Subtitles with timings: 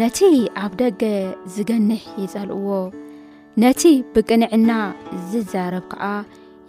[0.00, 0.18] ነቲ
[0.64, 1.02] ኣብ ደገ
[1.54, 2.68] ዝገንሕ ይጸልእዎ
[3.62, 3.80] ነቲ
[4.14, 4.70] ብቅንዕና
[5.30, 6.04] ዝዛረብ ከዓ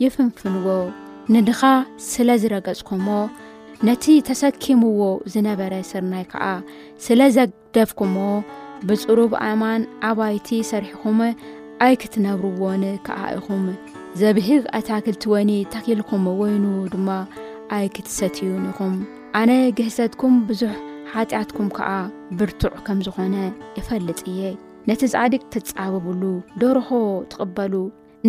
[0.03, 0.67] የፍንፍንዎ
[1.34, 1.62] ንድኻ
[2.09, 3.08] ስለ ዝረገጽኩዎ
[3.88, 5.02] ነቲ ተሰኪምዎ
[5.34, 6.45] ዝነበረ ስርናይ ከዓ
[7.05, 8.27] ስለዘደፍኩምዎ
[8.89, 11.22] ብፅሩብ ኣእማን ኣባይቲ ሰሪሕኹም
[11.88, 13.63] ኣይክትነብርዎን ከዓ ኢኹም
[14.22, 17.09] ዘብህግ ኣታክልቲ ወይኒ ተኺልኩም ወይኑ ድማ
[17.77, 18.95] ኣይ ክትሰትዩን ኢኹም
[19.39, 20.73] ኣነ ግህሰትኩም ብዙሕ
[21.13, 21.89] ሓጢኣትኩም ከዓ
[22.39, 23.35] ብርቱዕ ከም ዝኾነ
[23.79, 24.41] እፈልጥ እየ
[24.89, 26.23] ነቲ ዛዕዲግ ትጻበብሉ
[26.61, 26.89] ደርሆ
[27.31, 27.73] ትቕበሉ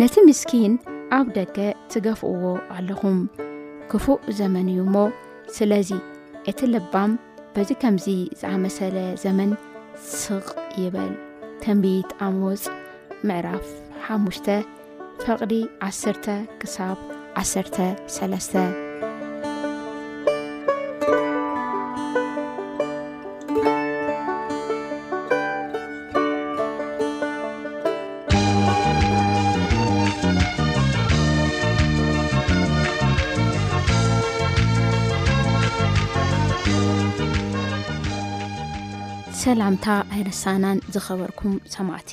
[0.01, 0.73] ነቲ ምስኪን
[1.17, 1.57] ኣብ ደገ
[1.93, 2.43] ትገፍእዎ
[2.75, 3.17] ኣለኹም
[3.91, 4.95] ክፉእ ዘመን እዩ እሞ
[5.57, 5.89] ስለዚ
[6.51, 7.11] እቲ ልባም
[7.55, 8.07] በዚ ከምዚ
[8.41, 9.51] ዝኣመሰለ ዘመን
[10.19, 10.47] ስቕ
[10.83, 11.11] ይበል
[11.63, 12.63] ተንቢት ኣመወፅ
[13.27, 13.67] ምዕራፍ
[14.15, 14.47] 5ሽ
[15.25, 15.53] ፈቕሪ
[15.89, 16.77] 10 ክሳ
[17.43, 18.81] 13
[39.53, 42.11] ሰላምታ ኣይነሳናን ዝኸበርኩም ሰማዕቲ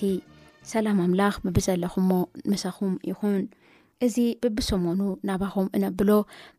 [0.73, 2.11] ሰላም ኣምላኽ ምብዘለኹምሞ
[2.51, 3.37] ንሰኹም ይኹን
[4.07, 6.11] እዚ ብቢሰሞኑ ናባኹም እነብሎ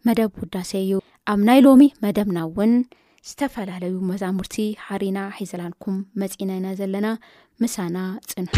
[0.10, 0.94] መደብ ውዳሴ እዩ
[1.34, 2.74] ኣብ ናይ ሎሚ መደብና እውን
[3.30, 7.10] ዝተፈላለዩ መዛሙርቲ ሓሪና ሒዘላንኩም መፂና ኢና ዘለና
[7.64, 7.98] ምሳና
[8.32, 8.58] ፅንሑ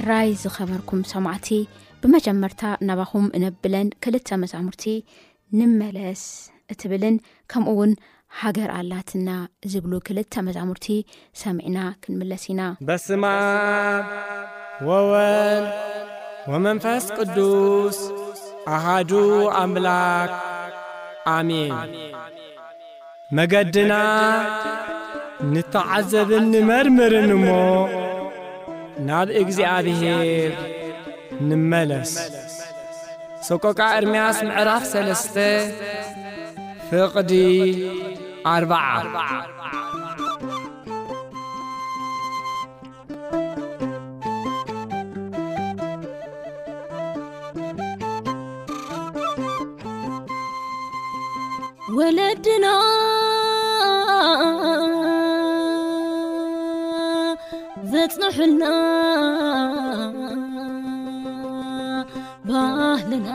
[0.00, 1.50] ሕራይ ዝኸበርኩም ሰማዕቲ
[2.04, 4.84] ብመጀመርታ ናባኹም እነብለን ክልተ መዛሙርቲ
[5.58, 6.22] ንመለስ
[6.72, 7.16] እትብልን
[7.52, 7.92] ከምኡውን
[8.40, 9.28] ሃገር ኣላትና
[9.72, 10.86] ዝብሉ ክልተ መዛሙርቲ
[11.42, 14.06] ሰሚዕና ክንምለስ ኢና በስማብ
[14.88, 15.66] ወወል
[16.52, 17.98] ወመንፈስ ቅዱስ
[18.74, 19.12] ኣሃዱ
[19.62, 20.32] ኣምላክ
[21.36, 21.74] ኣሜን
[23.38, 23.94] መገድና
[25.52, 27.48] ንተዓዘብን ንመርምርን እሞ
[29.08, 30.54] ናብ እግዚኣብሔር
[31.48, 32.10] ንመለስ
[33.48, 35.36] ሶቆካ እርምያስ ምዕራፍ 3ለስተ
[36.88, 37.32] ፍቕዲ
[38.52, 38.82] ኣርዓ
[51.96, 52.66] ወለድና
[57.92, 58.64] ዘጽንሑልና
[62.50, 63.28] ባህልና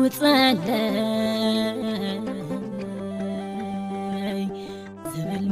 [0.00, 0.66] ውፅዕለ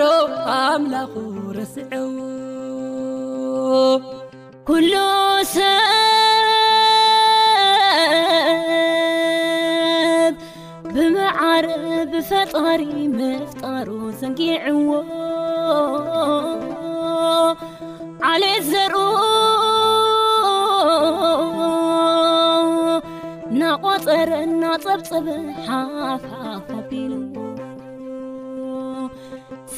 [0.00, 0.06] ሮ
[0.54, 1.12] ኣምላኹ
[1.56, 2.82] ረዎኩሉ
[5.54, 5.78] ሰብ
[10.96, 11.66] ብመዓር
[12.12, 12.82] ብፈጣሪ
[13.16, 13.88] ምፍጣሮ
[14.20, 14.88] ሰንጊዕዎ
[18.32, 18.98] ዓልየት ዘርኡ
[23.62, 25.26] ናቆፀር እናፀብፀብ
[25.70, 27.12] ሓፍሓፋቢሉ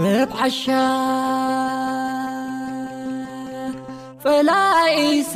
[0.00, 0.62] ፍዓሻ
[4.22, 5.32] ፈላኢሰ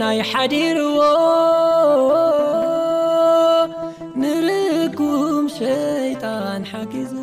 [0.00, 0.98] ናይ ሓዲርዎ
[4.20, 7.22] ንርጉም ሸይጣን ሓገዝዎ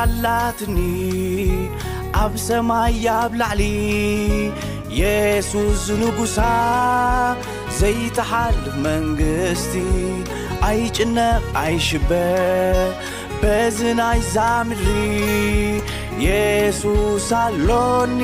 [0.00, 0.78] ኣላትኒ
[2.22, 3.62] ኣብ ሰማይ ያብ ላዕሊ
[5.00, 6.36] የሱስ ዝንጉሣ
[7.78, 9.72] ዘይተሓልፍ መንግሥቲ
[10.68, 12.10] ኣይጭነቕ ኣይሽበ
[13.42, 14.84] በዝናይ ዛምሪ
[16.26, 18.20] የሱስ ኣሎኒ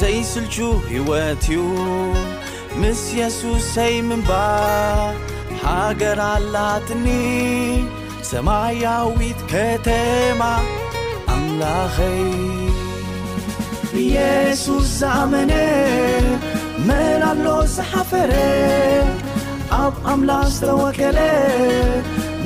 [0.00, 0.56] ዘይስልቹ
[0.90, 1.60] ህይወት እዩ
[2.80, 5.12] ምስ የሱስ ሰይምንባር
[5.62, 6.22] ሃገራ
[6.54, 7.06] ላትኒ
[8.30, 10.42] ሰማያዊት ከተማ
[11.36, 12.18] ኣምላኸይ
[13.92, 15.52] ብየሱስ ዘኣመነ
[16.88, 18.32] መን ኣሎ ዝሓፈረ
[19.82, 21.20] ኣብ ኣምላኽ ዝተወከለ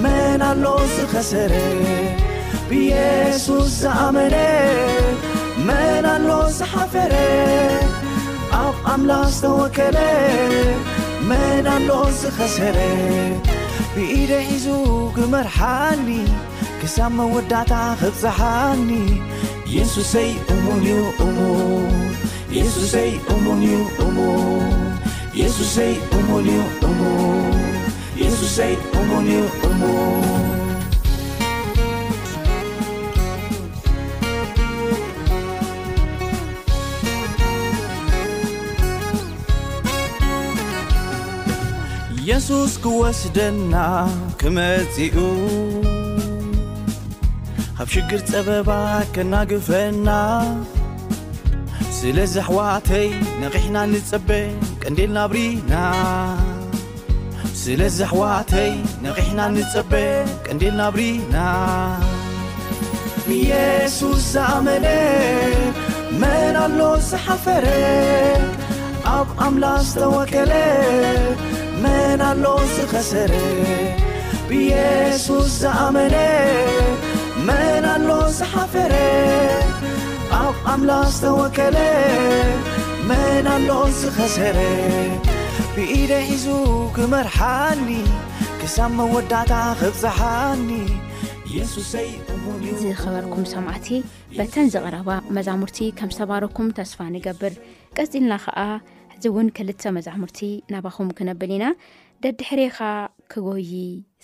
[0.04, 0.64] መን ኣሎ
[0.94, 1.54] ዝኸሰረ
[2.70, 4.36] ብየሱስ ዘኣመነ
[5.68, 7.14] መናሎ ዝሓፈረ
[8.64, 9.98] ኣብ ኣምላ ዝተወከረ
[11.28, 11.88] መናሎ
[12.20, 12.78] ዝኸሰረ
[13.94, 14.66] ብኢደ ሒዙ
[15.16, 16.08] ግመርሓኒ
[16.80, 18.90] ክሳብ መወዳእታ ኽዘሓኒ
[19.76, 21.92] የሱሰይ እሙንእዩ እሙን
[22.58, 23.76] የሱሰይ እሙን እዩ
[24.06, 24.80] እሙን
[25.40, 27.60] የሱሰይ እሙን እዩ እሙን
[28.22, 30.58] የሱሰይ እሙን እዩ እሙን
[42.30, 43.74] የሱስ ክወስደና
[44.40, 45.14] ክመጺኡ
[47.76, 48.68] ካብ ሽግር ጸበባ
[49.14, 50.08] ከናግፈና
[51.98, 53.08] ስለዝ ኣኅዋተይ
[53.42, 54.28] ነቕሕና ንጸበ
[54.82, 55.72] ቀንዴልናብሪና
[57.62, 58.70] ስለዝ ኣኅዋተይ
[59.06, 59.92] ነቕሕና ንጸበ
[60.46, 61.36] ቀንዴልናብሪና
[63.38, 64.86] ኢየሱስ ዝኣመነ
[66.22, 67.66] መናኣሎ ዝሓፈረ
[69.18, 70.52] ኣብ ኣምላኽ ዝተወከለ
[71.84, 72.44] መና ኣሎ
[72.76, 73.32] ዝኸሰረ
[74.48, 76.16] ብየሱስ ዝኣመነ
[77.48, 78.08] መን ኣሎ
[78.38, 78.94] ዝሓፈረ
[80.40, 81.76] ኣብ ኣምላኽ ዝተወከለ
[83.10, 83.68] መን ኣሎ
[84.00, 84.58] ዝኸሰረ
[85.76, 86.46] ብኢደ ሒዙ
[86.98, 87.88] ኽመርሓኒ
[88.62, 90.70] ክሳብ መወዳእታ ኽፅሓኒ
[91.56, 93.88] የሱሰይ እሙኒ ዝኸበርኩም ሰማዕቲ
[94.38, 97.54] በተን ዝቐረባ መዛሙርቲ ከም ዝተባረኩም ተስፋ ንገብር
[97.98, 98.58] ቀፂልና ኸዓ
[99.22, 100.38] እዚ እውን ክልተ መዛሙርቲ
[100.72, 101.64] ናባኹም ክነብል ኢና
[102.24, 102.76] ደዲ ሕሪኻ
[103.32, 103.72] ክጎይ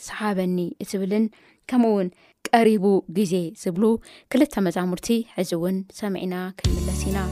[0.04, 1.24] ሰሓበኒ እትብልን
[1.70, 2.08] ከምኡውን
[2.48, 2.84] ቀሪቡ
[3.18, 3.84] ግዜ ዝብሉ
[4.34, 7.26] ክልተ መዛሙርቲ ሕዚ እውን ሰሚዕና ክንምለስ ኢና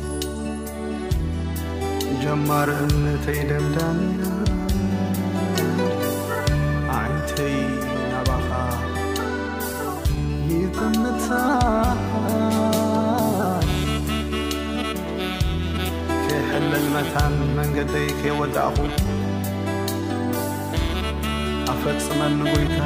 [2.24, 4.00] ጀማር እነተይ ደምዳን
[7.00, 7.58] ዓይተይ
[8.12, 8.50] ናባኻ
[10.76, 11.40] ጥምታ
[16.74, 17.00] መ
[17.56, 18.54] መንገይ ከይወኹ
[21.72, 22.78] ኣፈፅመጎይታ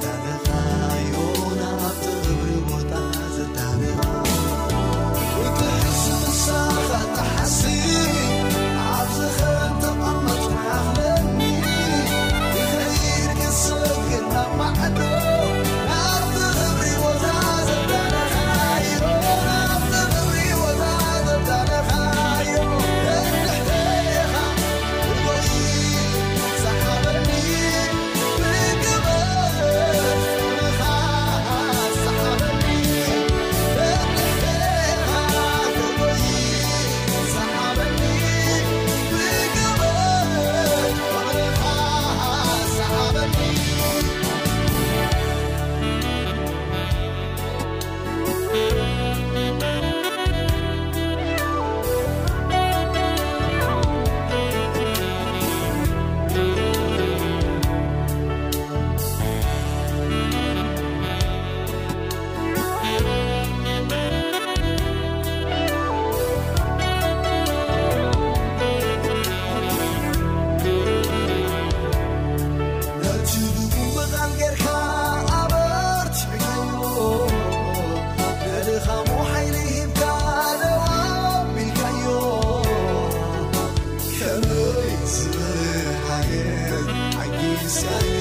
[87.68, 88.17] س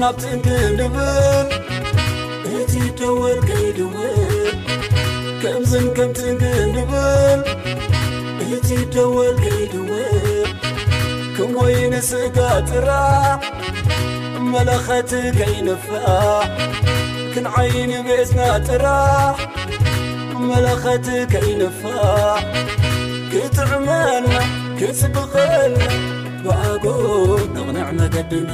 [0.00, 0.46] ናብቲእንግ
[0.78, 1.48] ንብል
[2.56, 4.56] እቲ ደወል ከይድውል
[5.42, 7.40] ከእምዘን ከምትእንግንብል
[8.56, 10.20] እቲ ደወል ከይድውል
[11.36, 12.36] ክምወይኒስእጋ
[12.70, 15.86] ጥራመለኸት ከይነፋ
[17.32, 18.86] ክንዓይኒ ቤስና ጥራ
[20.50, 21.82] መለኸት ከይንፋ
[23.32, 24.34] ክትዕመልና
[24.80, 25.74] ክጽብኸል
[26.46, 26.84] ዋኣጎ
[27.54, 28.50] ንቕንዕ መገድና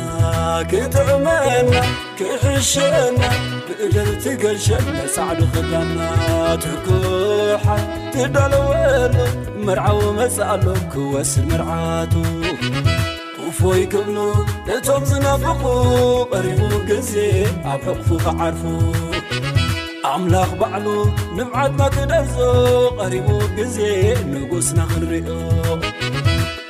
[0.71, 1.73] ክትቕመና
[2.19, 3.21] ክሕሸአና
[3.67, 4.67] ብእደል ቲገሸ
[4.97, 5.97] ነሳዕዱ ኽለና
[6.63, 7.65] ትኩሓ
[8.15, 9.17] ትደለወን
[9.67, 12.15] መርዓዊ መጻኣሎ ክወስድ ምርዓቱ
[13.39, 14.17] ክፈይ ክብሉ
[14.77, 15.63] እቶም ዝነቕቑ
[16.33, 17.13] ቐሪቡ ግዜ
[17.73, 18.63] ኣብ ሕቕፉ ኸዓርፉ
[20.15, 20.87] ኣምላኽ ባዕሉ
[21.37, 22.37] ንፍዓትና ክደዞ
[23.03, 23.79] ቐሪቡ ጊዜ
[24.33, 25.29] ንጉስና ኽንርዮ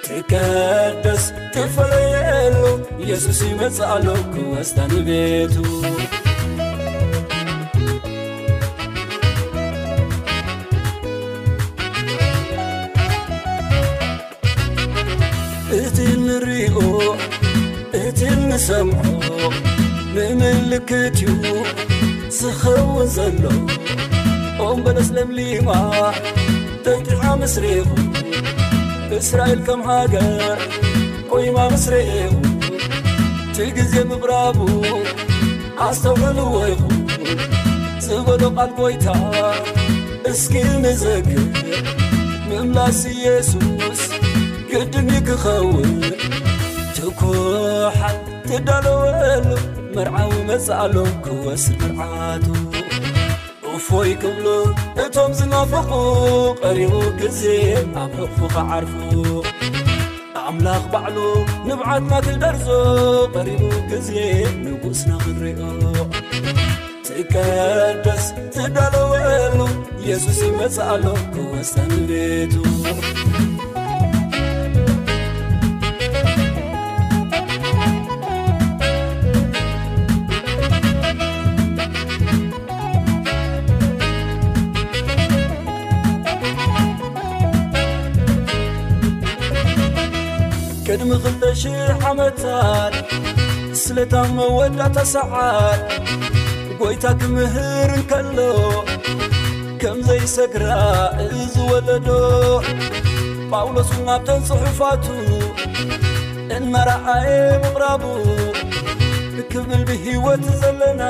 [0.07, 1.23] ትከደስ
[1.55, 2.57] ትፈለየሉ
[3.09, 5.55] የሱስ ይመጽእኣሎ ክወስታንቤቱ
[15.79, 16.77] እቲ ል እንርእኦ
[18.03, 19.29] እት ል ንሰምዖ
[20.41, 21.23] ንምልክትዩ
[22.41, 23.57] ዝኸውን ዘለዎ
[24.67, 25.69] ኦምበለስለምሊማ
[26.87, 27.89] ተቲሓምስሪሩ
[29.23, 30.61] እስራኤል ከም ሃገር
[31.31, 32.37] ቖይማምእስረኤዉን
[33.57, 34.59] ቲ ጊዜ ምቕራቡ
[35.87, 37.03] ኣስተውሑሉዎ ይኹን
[38.07, 39.07] ዝበሎ ቓል ጐይታ
[40.33, 41.55] እስኪ ንዘግድ
[42.49, 44.03] ምእምላስ ኢየሱስ
[44.73, 45.97] ግድን ዩ ክኸውንን
[46.99, 47.97] ትኩሓ
[48.49, 49.49] ትዳለወሉ
[49.97, 52.47] መርዓዊ መጽእኣለው ክወስ መርዓቱ
[53.95, 54.47] ወይ ክምሎ
[55.03, 55.91] እቶም ዝነፈቑ
[56.61, 57.43] ቐሪቡ ጊዜ
[58.03, 58.93] ኣብ እፉኸዓርፉ
[60.51, 61.17] ኣምላኽ ባዕሉ
[61.69, 62.67] ንብዓትናትደርዞ
[63.35, 64.11] ቐሪቡ ጊዜ
[64.65, 65.73] ንጉእስ ንኽርኦ
[67.09, 68.25] ሰይከደስ
[68.57, 69.59] ዝደለወሉ
[70.09, 71.05] የሱስ መጽኣሎ
[71.35, 72.53] ክወሰን ቤቱ
[93.83, 95.81] ስለታ መወዳታ ሰዓድ
[96.79, 97.57] ጐይታ ክምህር
[97.97, 98.39] እንከሎ
[99.81, 100.67] ከምዘይሰግራ
[101.25, 102.09] እዝወለዶ
[103.51, 105.05] ጳውሎስናብተን ጽሑፋቱ
[106.57, 107.31] እንመራዓየ
[107.63, 108.03] ምቕራቡ
[109.53, 111.03] ክብል ብሕይወት ዘለና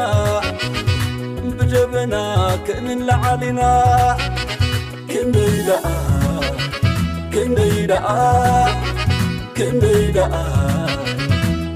[1.59, 2.15] ብደበና
[2.67, 3.63] ክእምን ለዓሊና
[5.13, 5.79] ክንደይደኣ
[7.35, 8.07] ክንደይ ደኣ
[9.57, 10.33] ክንደይ ደኣ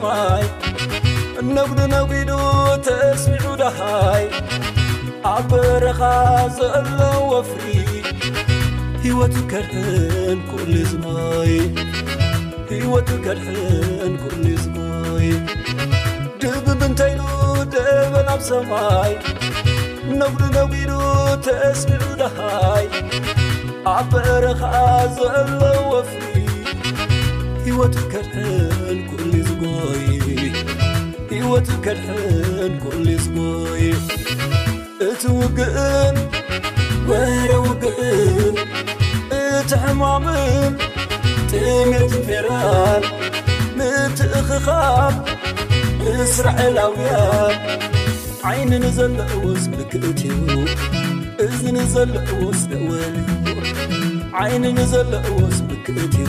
[0.00, 0.02] ሚ
[1.62, 1.80] ኣረ
[7.30, 9.72] ወፍሪወቱ ወቱድ
[16.60, 17.14] ብተ በማይ
[23.86, 24.62] ዑ በረኻ
[25.16, 26.30] ዘሎ ወፍሪ
[27.66, 30.02] ሕወትከድሕን ኩእሉ ዝጉይ
[31.38, 33.84] ይወት ከድሕን ኲእሉ ዝጉይ
[35.08, 36.16] እቲ ውግእን
[37.08, 38.56] ወረ ውግእን
[39.40, 40.72] እቲሕማብን
[41.52, 43.02] ጥንትሜራር
[43.78, 45.14] ንእትእኽኻብ
[46.04, 47.54] ብእስራኤላኣውያር
[48.50, 50.40] ዓይኒ ንዘለ እወስ ብክእት ዩ
[51.46, 52.92] እዝ ንዘለ እወስ ኣወ
[54.42, 56.28] ዓይኒ ንዘለ እወስ ብክእትዩ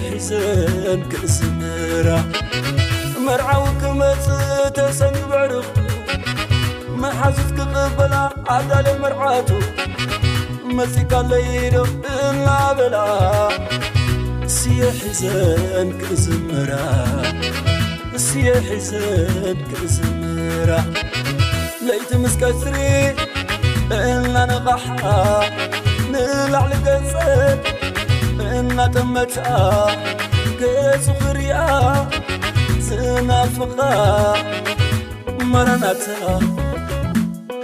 [0.05, 2.07] ሕዘን ክእዝምራ
[3.27, 5.53] መርዓዊ ክመጽእ ተሰንግብዕር
[7.03, 8.15] መሓዙት ክቕበላ
[8.55, 9.49] ኣዳል መርዓቱ
[10.79, 12.03] መፂካለይዶቕ
[12.45, 12.97] ማብላ
[14.49, 16.71] እስየ ሕዘን ክእዝምራ
[18.31, 20.69] ስየሕዘብ ክእዝምራ
[21.87, 22.77] ለይቲ ምስቀትሪ
[23.95, 25.01] እእናነቓሓ
[26.11, 27.11] ንላዕሊ ገንጸ
[28.59, 29.49] እናጠመትኣ
[30.61, 31.53] ገጹ ፍርያ
[32.87, 33.75] ዝእናፍቓ
[35.53, 36.05] መራናት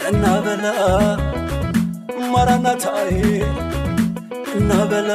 [0.09, 0.67] እናበላ
[2.35, 3.21] መራናትይ
[4.59, 5.13] እናበላ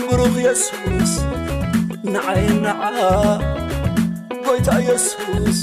[0.00, 1.14] ብሩኽ የሱስ
[2.14, 2.82] ንዓይናዓ
[4.48, 5.60] ወይታ የሱስ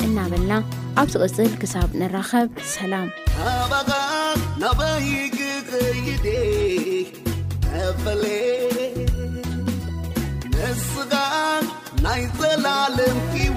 [0.05, 0.53] እናበልና
[1.01, 3.07] ኣብ ዚ ቕፅል ክሳብ ንራኸብ ሰላም
[4.59, 6.39] nabehigegeyide
[7.85, 8.37] evele
[10.53, 11.25] nesıra
[12.01, 13.54] naiselalemki